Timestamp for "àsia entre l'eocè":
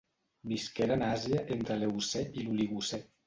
1.17-2.25